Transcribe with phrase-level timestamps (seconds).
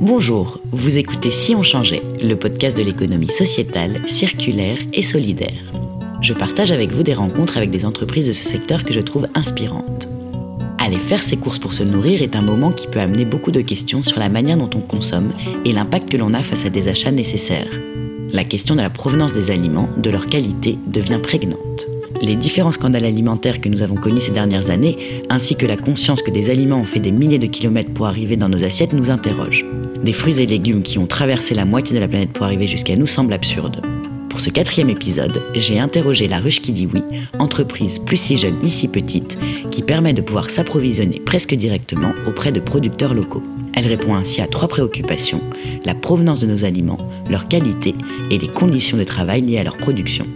[0.00, 5.72] Bonjour, vous écoutez Si on changeait, le podcast de l'économie sociétale, circulaire et solidaire.
[6.20, 9.28] Je partage avec vous des rencontres avec des entreprises de ce secteur que je trouve
[9.36, 10.08] inspirantes.
[10.78, 13.60] Aller faire ses courses pour se nourrir est un moment qui peut amener beaucoup de
[13.60, 15.32] questions sur la manière dont on consomme
[15.64, 17.70] et l'impact que l'on a face à des achats nécessaires.
[18.32, 21.86] La question de la provenance des aliments, de leur qualité, devient prégnante.
[22.20, 26.22] Les différents scandales alimentaires que nous avons connus ces dernières années, ainsi que la conscience
[26.22, 29.10] que des aliments ont fait des milliers de kilomètres pour arriver dans nos assiettes, nous
[29.10, 29.64] interrogent.
[30.04, 32.94] Des fruits et légumes qui ont traversé la moitié de la planète pour arriver jusqu'à
[32.94, 33.80] nous semblent absurdes.
[34.28, 37.00] Pour ce quatrième épisode, j'ai interrogé la ruche qui dit oui,
[37.38, 39.38] entreprise plus si jeune ni si petite,
[39.70, 43.42] qui permet de pouvoir s'approvisionner presque directement auprès de producteurs locaux.
[43.72, 45.40] Elle répond ainsi à trois préoccupations,
[45.86, 47.94] la provenance de nos aliments, leur qualité
[48.30, 50.26] et les conditions de travail liées à leur production.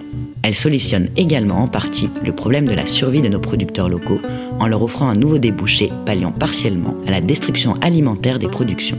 [0.42, 4.20] Elle solutionne également en partie le problème de la survie de nos producteurs locaux
[4.60, 8.96] en leur offrant un nouveau débouché palliant partiellement à la destruction alimentaire des productions.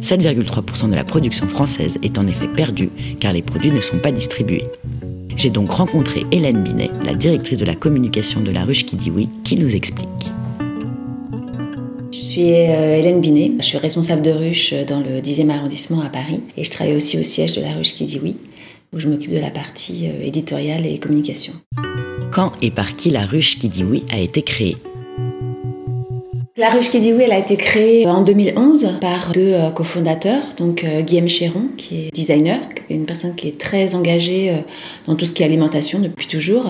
[0.00, 4.12] 7,3% de la production française est en effet perdue car les produits ne sont pas
[4.12, 4.64] distribués.
[5.36, 9.10] J'ai donc rencontré Hélène Binet, la directrice de la communication de la ruche qui dit
[9.10, 10.32] oui, qui nous explique.
[12.12, 16.08] Je suis euh, Hélène Binet, je suis responsable de ruche dans le 10e arrondissement à
[16.08, 18.36] Paris et je travaille aussi au siège de la ruche qui dit oui,
[18.92, 21.52] où je m'occupe de la partie euh, éditoriale et communication.
[22.32, 24.76] Quand et par qui la ruche qui dit oui a été créée?
[26.58, 30.42] La ruche qui dit oui, elle a été créée en 2011 par deux euh, cofondateurs,
[30.56, 32.58] donc euh, Guillaume Chéron, qui est designer,
[32.90, 34.56] une personne qui est très engagée euh,
[35.06, 36.66] dans tout ce qui est alimentation depuis toujours,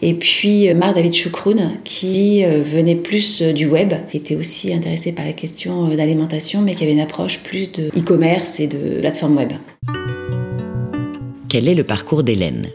[0.00, 5.26] et puis Marc David Choukroun, qui venait plus du web, qui était aussi intéressé par
[5.26, 9.52] les questions d'alimentation, mais qui avait une approche plus de e-commerce et de plateforme web.
[11.48, 12.66] Quel est le parcours d'Hélène?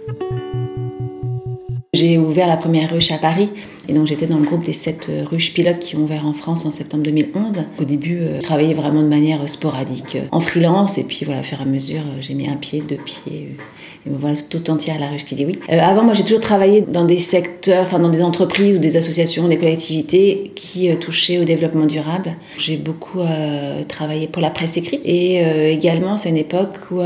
[1.94, 3.50] J'ai ouvert la première ruche à Paris
[3.88, 6.34] et donc j'étais dans le groupe des sept euh, ruches pilotes qui ont ouvert en
[6.34, 7.66] France en septembre 2011.
[7.80, 11.42] Au début, euh, je travaillais vraiment de manière sporadique euh, en freelance et puis voilà,
[11.42, 13.56] au fur et à mesure, j'ai mis un pied, deux pieds
[14.08, 15.59] et me voilà tout entière à la ruche qui dit oui.
[15.70, 19.48] avant, moi, j'ai toujours travaillé dans des secteurs, enfin dans des entreprises ou des associations,
[19.48, 22.36] des collectivités qui touchaient au développement durable.
[22.58, 23.20] J'ai beaucoup
[23.88, 27.02] travaillé pour la presse écrite et également, c'est une époque où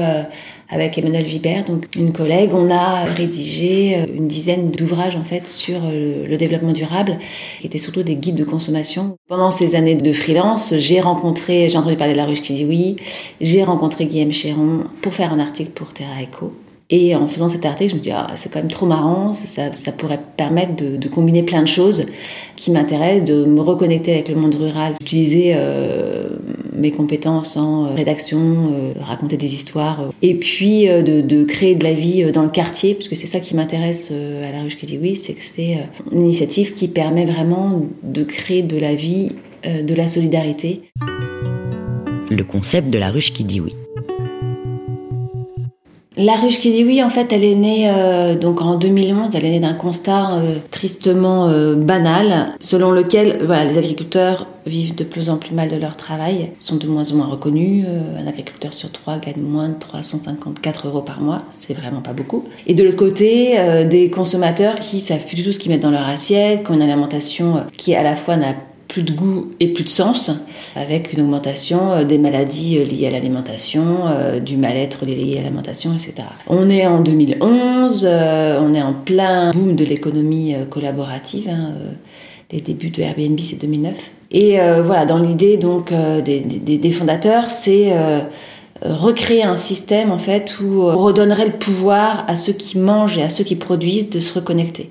[0.69, 5.47] avec Emmanuel Vibert, donc une collègue, on a rédigé euh, une dizaine d'ouvrages en fait
[5.47, 7.17] sur euh, le, développement durable,
[7.59, 9.16] qui étaient surtout des guides de consommation.
[9.28, 12.66] Pendant ces années de freelance, j'ai rencontré, j'ai entendu parler de la ruche qui dit
[12.66, 12.95] oui,
[13.39, 16.53] j'ai rencontré Guillaume Chéron pour faire un article pour Terra Eco.
[16.89, 19.73] Et en faisant cet article, je me dis, ah, c'est quand même trop marrant, ça,
[19.73, 22.05] ça pourrait permettre de, de, combiner plein de choses
[22.55, 26.29] qui m'intéressent, de me reconnecter avec le monde rural, d'utiliser euh,
[26.78, 31.76] mes compétences en euh, rédaction, euh, raconter des histoires, euh, et puis de, de, créer
[31.76, 34.78] de la vie dans le quartier, parce que c'est ça qui m'intéresse à la ruche
[34.78, 35.78] qui dit oui, c'est que c'est
[36.12, 39.32] une initiative qui permet vraiment de créer de la vie,
[39.64, 40.82] de la solidarité.
[42.30, 43.74] Le concept de la ruche qui dit oui.
[46.17, 49.35] La ruche qui dit oui, en fait, elle est née euh, donc en 2011.
[49.35, 54.95] Elle est née d'un constat euh, tristement euh, banal, selon lequel voilà, les agriculteurs vivent
[54.95, 57.85] de plus en plus mal de leur travail, sont de moins en moins reconnus.
[58.19, 62.44] un agriculteur sur trois gagne moins de 354 euros par mois, c'est vraiment pas beaucoup.
[62.66, 63.57] Et de l'autre côté,
[63.89, 66.73] des consommateurs qui savent plus du tout ce qu'ils mettent dans leur assiette, qui ont
[66.73, 68.55] une alimentation qui à la fois n'a
[68.88, 70.31] plus de goût et plus de sens,
[70.75, 75.44] avec une augmentation euh, des maladies euh, liées à l'alimentation, euh, du mal-être lié à
[75.44, 76.28] l'alimentation, etc.
[76.48, 81.50] On est en 2011, on est en plein boom de l'économie collaborative.
[81.50, 81.74] Hein,
[82.52, 84.12] les débuts de Airbnb, c'est 2009.
[84.31, 87.94] Et voilà, dans l'idée donc des, des, fondateurs, c'est
[88.81, 93.24] recréer un système en fait où on redonnerait le pouvoir à ceux qui mangent et
[93.24, 94.90] à ceux qui produisent de se reconnecter.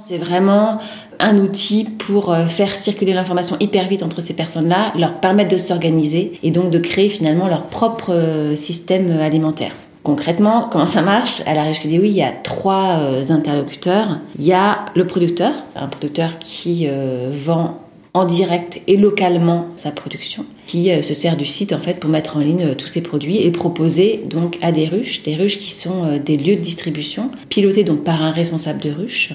[0.00, 0.78] C'est vraiment
[1.20, 5.56] un outil pour euh, faire circuler l'information hyper vite entre ces personnes-là, leur permettre de
[5.56, 9.70] s'organiser et donc de créer finalement leur propre euh, système alimentaire.
[10.02, 11.42] Concrètement, comment ça marche?
[11.46, 14.18] À la Régie oui, il y a trois euh, interlocuteurs.
[14.36, 16.88] Il y a le producteur, un producteur qui
[17.30, 17.78] vend
[18.14, 22.36] en direct et localement sa production, qui se sert du site en fait pour mettre
[22.36, 26.18] en ligne tous ses produits et proposer donc à des ruches, des ruches qui sont
[26.18, 29.34] des lieux de distribution, pilotés donc par un responsable de ruche,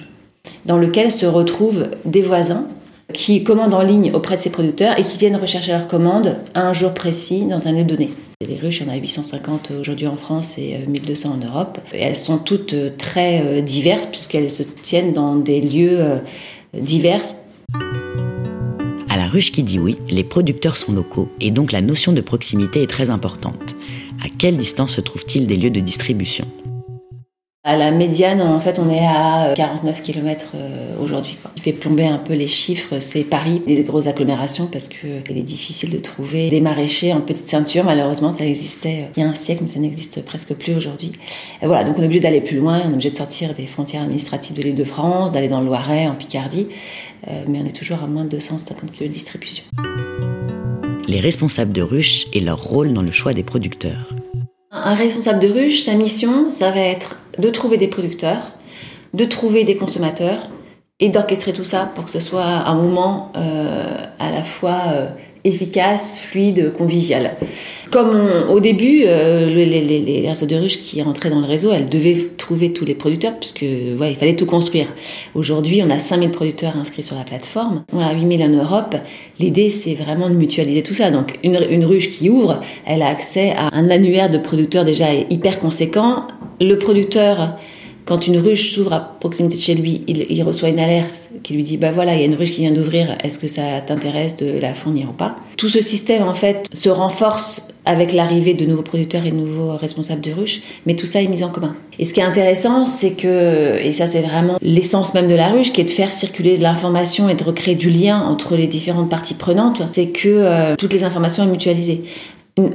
[0.66, 2.66] dans lequel se retrouvent des voisins
[3.14, 6.68] qui commandent en ligne auprès de ces producteurs et qui viennent rechercher leurs commandes à
[6.68, 8.12] un jour précis dans un lieu donné.
[8.48, 11.80] Les ruches, il y en a 850 aujourd'hui en France et 1200 euh, en Europe.
[11.94, 16.20] Et elles sont toutes euh, très euh, diverses puisqu'elles se tiennent dans des lieux
[16.74, 17.22] divers.
[19.10, 22.22] À la ruche qui dit oui, les producteurs sont locaux et donc la notion de
[22.22, 23.76] proximité est très importante.
[24.24, 26.46] À quelle distance se trouvent-ils des lieux de distribution?
[27.66, 31.38] À la médiane, en fait, on est à 49 km euh, aujourd'hui.
[31.58, 35.44] Qui fait plomber un peu les chiffres, c'est Paris, les grosses agglomérations, parce qu'il est
[35.44, 37.84] difficile de trouver des maraîchers en petite ceinture.
[37.84, 41.12] Malheureusement, ça existait euh, il y a un siècle, mais ça n'existe presque plus aujourd'hui.
[41.62, 43.66] Et voilà, donc on est obligé d'aller plus loin, on est obligé de sortir des
[43.66, 46.68] frontières administratives de l'île de France, d'aller dans le Loiret, en Picardie,
[47.28, 49.66] euh, mais on est toujours à moins de 250 km de distribution.
[51.10, 54.14] Les responsables de ruches et leur rôle dans le choix des producteurs.
[54.72, 58.52] Un responsable de ruche, sa mission, ça va être de trouver des producteurs,
[59.14, 60.50] de trouver des consommateurs
[61.00, 65.08] et d'orchestrer tout ça pour que ce soit un moment euh, à la fois euh,
[65.44, 67.32] efficace, fluide, convivial.
[67.92, 72.28] Comme au début, euh, les, les, de ruches qui rentraient dans le réseau, elles devaient
[72.38, 74.88] trouver tous les producteurs puisque ouais, il fallait tout construire.
[75.36, 78.96] Aujourd'hui, on a 5000 producteurs inscrits sur la plateforme, on a 8000 en Europe.
[79.40, 81.12] L'idée, c'est vraiment de mutualiser tout ça.
[81.12, 85.14] Donc, une, une ruche qui ouvre, elle a accès à un annuaire de producteurs déjà
[85.14, 86.28] hyper conséquent.
[86.62, 87.58] Le producteur
[88.10, 91.62] quand une ruche s'ouvre à proximité de chez lui, il, reçoit une alerte qui lui
[91.62, 94.36] dit bah voilà, il y a une ruche qui vient d'ouvrir, est-ce que ça t'intéresse
[94.36, 95.36] de la fournir ou pas?
[95.58, 99.76] Tout ce système en fait se renforce avec l'arrivée de nouveaux producteurs et de nouveaux
[99.76, 101.76] responsables de ruche, mais tout ça est mis en commun.
[102.00, 105.50] Et ce qui est intéressant, c'est que, et ça c'est vraiment l'essence même de la
[105.50, 108.68] ruche, qui est de faire circuler de l'information et de recréer du lien entre les
[108.68, 112.02] différentes parties prenantes, c'est que euh, toutes les informations sont mutualisées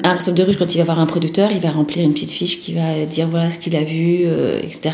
[0.02, 2.31] un responsable de ruche, quand il va voir un producteur, il va remplir une petite
[2.31, 4.90] fiche qui va dire voilà ce qu'il a vu, euh, etc.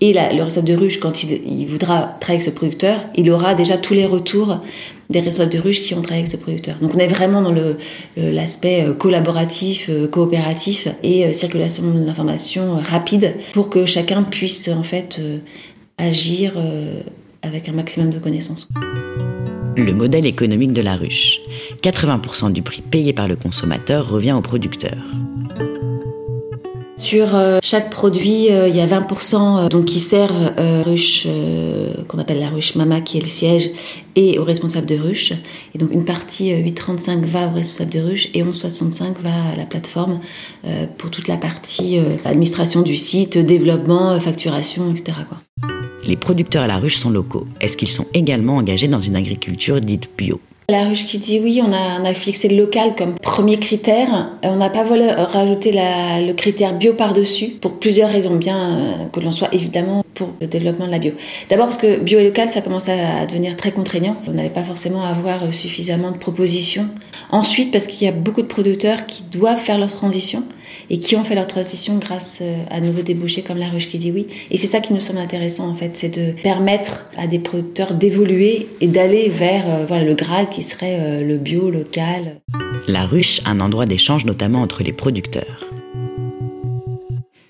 [0.00, 3.54] Et la, le responsable de ruche, quand il, voudra travailler avec ce producteur, il aura
[3.54, 4.60] déjà tous les retours
[5.08, 6.76] des responsables de ruche qui ont travaillé avec ce producteur.
[6.80, 7.54] Donc on est vraiment dans
[8.16, 15.20] l'aspect euh, collaboratif, euh, coopératif et circulation d'informations rapide pour que chacun puisse en fait
[15.98, 16.54] agir
[17.42, 18.68] avec un maximum de connaissances
[19.76, 21.40] le modèle économique de la ruche.
[21.82, 24.96] 80% du prix payé par le consommateur revient au producteur.
[26.96, 29.34] Sur euh, chaque produit, euh, il y a 20%
[29.66, 30.52] euh, donc qui servent
[30.86, 31.28] ruche
[32.08, 33.70] qu'on appelle la ruche Mama qui est le siège
[34.14, 35.32] et au responsable de ruche.
[35.74, 39.66] Et donc une partie 8,35 va au responsable de ruche et 11,65 va à la
[39.66, 40.20] plateforme
[40.96, 45.12] pour toute la partie administration du site, développement, facturation, etc.
[46.06, 47.46] les producteurs à la ruche sont locaux.
[47.60, 50.40] Est-ce qu'ils sont également engagés dans une agriculture dite bio?
[50.68, 54.32] La ruche qui dit oui, on a, a fixé le local comme premier critère.
[54.44, 59.06] Euh, on n'a pas voulu rajouter le critère bio par-dessus pour plusieurs raisons, bien euh,
[59.12, 61.12] que l'on soit évidemment pour le développement de la bio.
[61.50, 64.16] D'abord parce que bio et local, ça commence à devenir très contraignant.
[64.26, 66.88] On n'allait pas forcément avoir suffisamment de propositions.
[67.30, 70.42] Ensuite, parce qu'il y a beaucoup de producteurs qui doivent faire leur transition
[70.90, 73.98] et qui ont fait leur transition grâce euh, à nouveaux débouchés comme la ruche qui
[73.98, 74.26] dit oui.
[74.50, 77.94] Et c'est ça qui nous semble intéressant en fait, c'est de permettre à des producteurs
[77.94, 82.40] d'évoluer et d'aller vers euh, voilà, le Graal qui serait euh, le bio local.
[82.88, 85.70] La ruche, un endroit d'échange notamment entre les producteurs.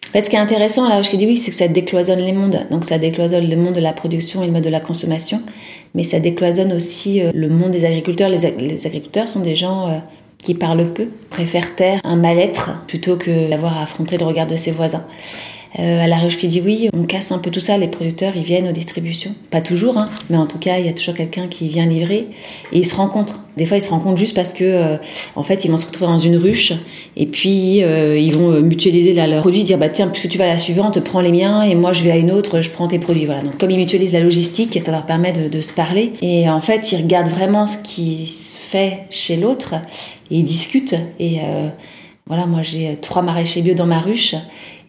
[0.09, 1.69] En fait, ce qui est intéressant à la ruche qui dit oui, c'est que ça
[1.69, 2.67] décloisonne les mondes.
[2.71, 5.43] Donc ça décloisonne le monde de la production et le mode de la consommation,
[5.95, 8.31] mais ça décloisonne aussi le monde des agriculteurs.
[8.31, 8.47] Les,
[8.87, 10.01] agriculteurs sont des gens
[10.47, 14.55] qui parle peu, préfère taire un mal-être plutôt que d'avoir à affronter le regard de
[14.55, 15.05] ses voisins.
[15.79, 18.33] Euh, à la ruche qui dit oui, on casse un peu tout ça, les producteurs
[18.35, 19.35] ils viennent aux distributions.
[19.51, 22.29] Pas toujours, hein, mais en tout cas il y a toujours quelqu'un qui vient livrer
[22.73, 23.41] et ils se rencontrent.
[23.59, 24.97] Des fois ils se rencontrent juste parce que euh,
[25.35, 26.73] en fait ils vont se retrouver dans une ruche
[27.17, 30.49] et puis euh, ils vont mutualiser leurs produits, dire bah tiens puisque tu vas à
[30.49, 32.99] la suivante, prends les miens et moi je vais à une autre, je prends tes
[32.99, 33.27] produits.
[33.27, 33.43] Voilà.
[33.43, 36.63] Donc comme ils mutualisent la logistique, ça leur permet de, de se parler et en
[36.63, 39.75] fait ils regardent vraiment ce qui se fait chez l'autre
[40.31, 41.41] et ils discutent et
[42.29, 44.35] voilà, moi j'ai trois maraîchers bio dans ma ruche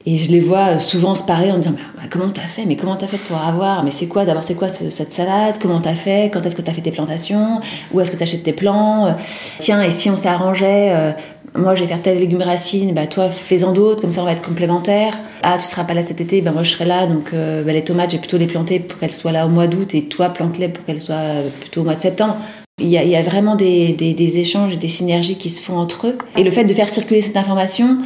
[0.08, 2.65] et je les vois souvent se parler en disant bah, comment t'as fait?
[2.65, 3.84] Mais comment t'as fait pour avoir?
[3.84, 4.25] Mais c'est quoi?
[4.25, 5.58] D'abord c'est quoi cette salade?
[5.62, 6.32] Comment t'as fait?
[6.34, 7.62] Quand est-ce que t'as fait tes plantations?
[7.91, 9.15] Où est-ce que t'achètes tes plants?
[9.60, 11.12] Tiens et si on s'arrangeait euh,
[11.53, 14.32] moi je vais faire telle légume racine bah toi fais-en d'autres comme ça on va
[14.32, 15.13] être complémentaires.
[15.44, 17.72] Ah tu seras pas là cet été bah moi je serai là donc euh, bah,
[17.72, 20.29] les tomates j'ai plutôt les planter pour qu'elles soient là au mois d'août et toi
[20.29, 22.38] plante-les pour qu'elles soient euh, plutôt au mois de septembre
[22.80, 25.50] il y, a, il y a vraiment des, des, des échanges et des synergies qui
[25.50, 26.18] se font entre eux.
[26.36, 27.98] Et le fait de faire circuler cette information,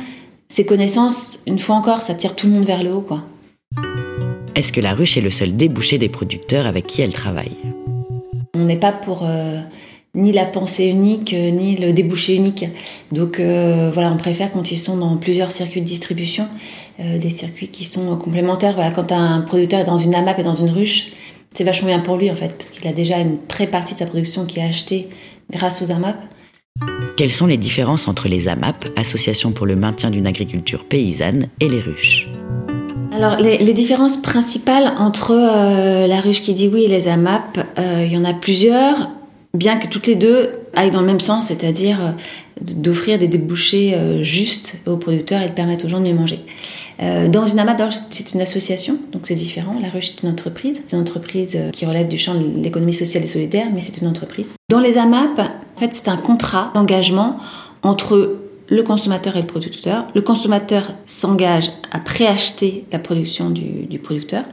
[0.48, 3.24] ces connaissances, une fois encore, ça tire tout le monde vers le haut, quoi.
[4.56, 7.51] Est-ce que la ruche est le seul débouché des producteurs avec qui elle travaille?
[8.54, 9.60] On n'est pas pour euh,
[10.16, 12.66] ni la pensée unique, euh, ni le débouché unique.
[13.12, 16.48] Donc euh, voilà, on préfère quand ils sont dans plusieurs circuits de distribution,
[17.00, 18.75] des circuits qui sont complémentaires.
[18.75, 21.12] Voilà, quand un producteur est dans une AMAP et dans une ruche,
[21.53, 24.05] c'est vachement bien pour lui en fait, parce qu'il a déjà une pré-partie de sa
[24.05, 25.10] production qui est achetée
[25.51, 26.17] grâce aux AMAP.
[27.17, 31.67] Quelles sont les différences entre les AMAP, Associations pour le maintien d'une agriculture paysanne, et
[31.67, 32.27] les ruches?
[33.12, 38.05] Alors, les, différences principales entre euh, la ruche qui dit oui et les AMAP, euh,
[38.05, 39.10] il y en a plusieurs.
[39.53, 42.12] bien que toutes les deux aillent dans le même sens, c'est-à-dire euh,
[42.62, 46.40] d'offrir des débouchés euh, justes aux producteurs et de permettre aux gens de mieux manger.
[47.01, 49.75] Euh, dans une AMAP, c'est une association, donc c'est différent.
[49.82, 50.82] La Ruche, c'est une entreprise.
[50.88, 54.08] C'est une entreprise qui relève du champ de l'économie sociale et solidaire, mais c'est une
[54.08, 54.54] entreprise.
[54.70, 57.38] Dans les AMAP, en fait, c'est un contrat d'engagement
[57.84, 58.40] entre
[58.72, 60.06] le consommateur et le producteur.
[60.16, 64.44] Le consommateur s'engage à préacheter la production du, producteur.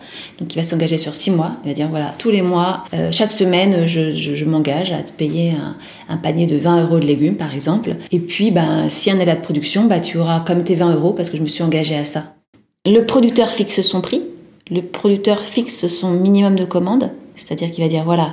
[0.40, 1.52] Donc il va s'engager sur six mois.
[1.64, 5.52] Il va dire voilà, tous les mois, euh, chaque semaine, je, m'engage à te payer
[6.08, 7.94] un, panier de 20 euros de légumes, par exemple.
[8.10, 11.12] Et puis, ben, si un état de production, ben, tu auras comme tes 20 euros
[11.12, 12.34] parce que je me suis engagé à ça.
[12.84, 14.22] Le producteur fixe son prix.
[14.68, 17.10] Le producteur fixe son minimum de commande.
[17.36, 18.32] C'est-à-dire qu'il va dire voilà,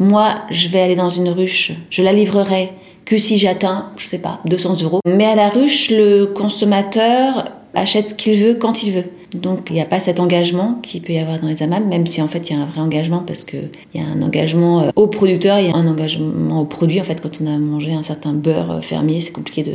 [0.00, 2.72] moi, je vais aller dans une ruche, je la livrerai
[3.10, 5.00] que si j'atteins, je sais pas, 200 euros.
[5.04, 9.04] Mais à la ruche, le consommateur achète ce qu'il veut quand il veut.
[9.34, 12.06] Donc il n'y a pas cet engagement qu'il peut y avoir dans les AMAP, même
[12.06, 14.82] si en fait il y a un vrai engagement parce qu'il y a un engagement
[14.82, 17.00] euh, au producteur, il y a un engagement au produit.
[17.00, 19.74] En fait, quand on a mangé un certain beurre euh, fermier, c'est compliqué de,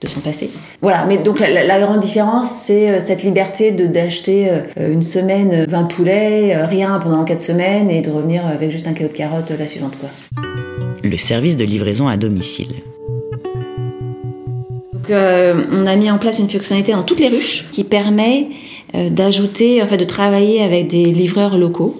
[0.00, 0.50] de s'en passer.
[0.82, 5.84] Voilà, mais donc la, grande différence, c'est euh, cette liberté de d'acheter une semaine 20
[5.84, 9.66] poulets, rien pendant 4 semaines et de revenir avec juste un kilo de carottes la
[9.68, 9.96] suivante.
[9.98, 10.10] quoi
[11.08, 12.74] le service de livraison à domicile.
[14.92, 18.48] Donc, euh, on a mis en place une fonctionnalité dans toutes les ruches qui permet
[18.94, 21.94] euh, d'ajouter, en fait, de travailler avec des livreurs locaux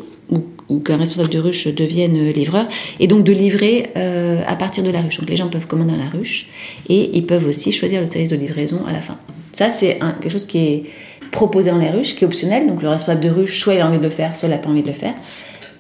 [0.70, 2.66] ou, qu'un responsable de ruche devienne livreur
[2.98, 5.18] et donc de livrer euh, à partir de la ruche.
[5.18, 6.46] Donc les gens peuvent commander dans la ruche
[6.88, 9.18] et ils peuvent aussi choisir le service de livraison à la fin.
[9.52, 10.84] Ça, c'est quelque chose qui est
[11.30, 12.66] proposé dans les ruches, qui est optionnel.
[12.66, 14.58] Donc le responsable de ruche, soit il a envie de le faire, soit il n'a
[14.58, 15.14] pas envie de le faire.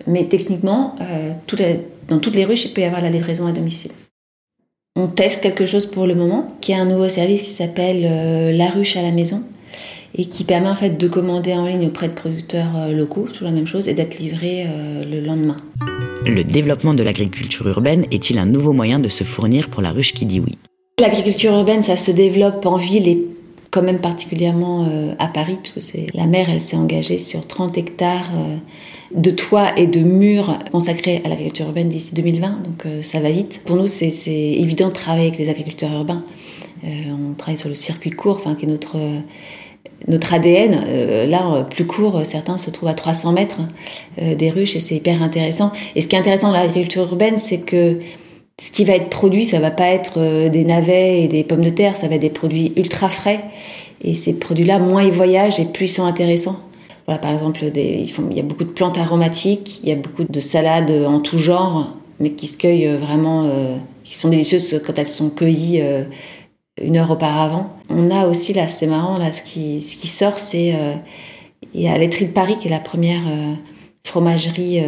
[0.06, 0.96] Mais techniquement,
[1.46, 3.92] tout est dans toutes les ruches, il peut y avoir la livraison à domicile.
[4.96, 8.52] On teste quelque chose pour le moment, qui est un nouveau service qui s'appelle euh,
[8.52, 9.42] La ruche à la maison
[10.16, 13.42] et qui permet en fait de commander en ligne auprès de producteurs euh, locaux, tout
[13.42, 15.56] la même chose, et d'être livré euh, le lendemain.
[16.24, 20.14] Le développement de l'agriculture urbaine est-il un nouveau moyen de se fournir pour la ruche
[20.14, 20.56] qui dit oui?
[21.00, 23.26] L'agriculture urbaine, ça se développe en ville et
[23.74, 24.88] quand même particulièrement
[25.18, 28.30] à Paris, puisque c'est la maire, elle s'est engagée sur 30 hectares
[29.14, 33.30] de toits et de murs consacrés à l'agriculture urbaine d'ici 2020, donc euh, ça va
[33.30, 33.60] vite.
[33.64, 36.24] Pour nous, c'est évident de travailler avec les agriculteurs urbains.
[36.84, 39.20] Euh, on travaille sur le circuit court, enfin, qui est notre, euh,
[40.08, 41.28] notre ADN.
[41.28, 43.60] là, plus court, certains se trouvent à 300 mètres
[44.20, 45.72] des ruches et c'est hyper intéressant.
[45.94, 48.00] Et ce qui est intéressant dans l'agriculture urbaine, c'est que
[48.60, 51.70] ce qui va être produit, ça va pas être des navets et des pommes de
[51.70, 53.40] terre, ça va être des produits ultra frais.
[54.02, 56.60] Et ces produits-là, moins ils voyagent et plus ils sont intéressants.
[57.06, 60.40] Voilà, par exemple, il y a beaucoup de plantes aromatiques, il y a beaucoup de
[60.40, 64.98] salades en tout genre, mais qui se cueillent euh, vraiment, euh, qui sont délicieuses quand
[64.98, 66.04] elles sont cueillies euh,
[66.80, 67.70] une heure auparavant.
[67.90, 70.74] On a aussi là, c'est marrant là, ce qui, sort, c'est
[71.72, 73.22] il y a de Paris qui est la première
[74.02, 74.82] fromagerie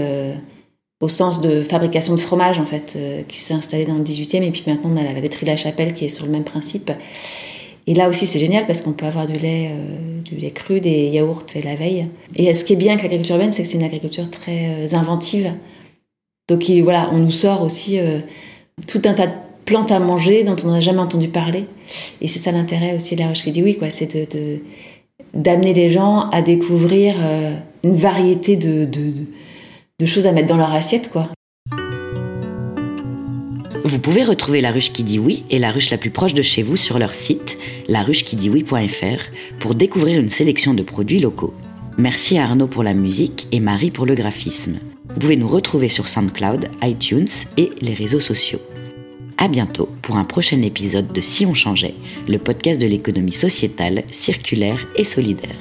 [1.01, 2.99] au sens de fabrication de fromage en fait,
[3.29, 5.93] qui s'est installée dans le 18e, et puis maintenant on a la laiterie la Chapelle
[5.93, 6.91] qui est sur le même principe.
[7.87, 10.81] Et là aussi, c'est génial parce qu'on peut avoir du lait, euh, du lait cru,
[10.81, 12.09] des yaourts faits la veille.
[12.35, 14.97] Et ce qui est bien avec l'agriculture urbaine, c'est que c'est une agriculture très euh,
[14.97, 15.53] inventive.
[16.49, 18.19] Donc voilà, on nous sort aussi euh,
[18.89, 19.33] tout un tas de
[19.65, 21.67] plantes à manger dont on n'a jamais entendu parler.
[22.21, 23.91] Et c'est ça l'intérêt aussi de la Roche qui dit oui, quoi.
[23.91, 24.59] C'est de,
[25.35, 27.17] d'amener les gens à découvrir
[27.85, 28.89] une variété de,
[29.99, 31.31] de choses à mettre dans leur assiette, quoi.
[33.85, 36.43] Vous pouvez retrouver la ruche qui dit oui et la ruche la plus proche de
[36.43, 37.57] chez vous sur leur site,
[37.89, 41.55] laruchequidioui.fr, pour découvrir une sélection de produits locaux.
[41.97, 44.81] Merci à Arnaud pour la musique et Marie pour le graphisme.
[45.09, 48.61] Vous pouvez nous retrouver sur SoundCloud, iTunes et les réseaux sociaux.
[49.39, 51.95] À bientôt pour un prochain épisode de Si on changeait,
[52.29, 55.57] le podcast de l'économie sociétale, circulaire et solidaire.